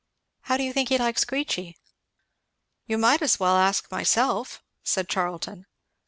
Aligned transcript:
How 0.45 0.57
do 0.57 0.63
you 0.63 0.73
think 0.73 0.89
he 0.89 0.97
likes 0.97 1.23
Queechy?" 1.23 1.75
"You 2.87 2.97
might 2.97 3.21
as 3.21 3.39
well 3.39 3.55
ask 3.55 3.91
myself," 3.91 4.63
said 4.83 5.07
Charlton. 5.07 5.67